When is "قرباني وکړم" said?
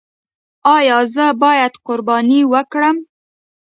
1.85-2.97